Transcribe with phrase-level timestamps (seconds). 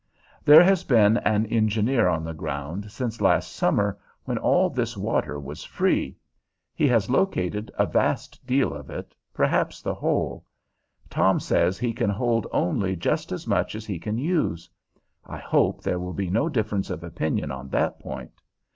[0.43, 5.39] There has been an engineer on the ground since last summer, when all this water
[5.39, 6.17] was free.
[6.73, 10.43] He has located a vast deal of it, perhaps the whole.
[11.11, 14.67] Tom says he can hold only just as much as he can use;
[15.23, 18.41] I hope there will be no difference of opinion on that point.